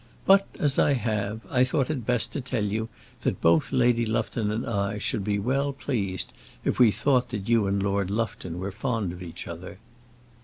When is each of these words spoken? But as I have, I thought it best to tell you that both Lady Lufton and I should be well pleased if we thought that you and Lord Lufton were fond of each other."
But 0.25 0.47
as 0.57 0.79
I 0.79 0.93
have, 0.93 1.41
I 1.47 1.63
thought 1.63 1.91
it 1.91 2.07
best 2.07 2.33
to 2.33 2.41
tell 2.41 2.63
you 2.65 2.89
that 3.19 3.39
both 3.39 3.71
Lady 3.71 4.03
Lufton 4.03 4.49
and 4.49 4.65
I 4.65 4.97
should 4.97 5.23
be 5.23 5.37
well 5.37 5.73
pleased 5.73 6.33
if 6.65 6.79
we 6.79 6.89
thought 6.89 7.29
that 7.29 7.47
you 7.47 7.67
and 7.67 7.83
Lord 7.83 8.09
Lufton 8.09 8.57
were 8.57 8.71
fond 8.71 9.13
of 9.13 9.21
each 9.21 9.47
other." 9.47 9.77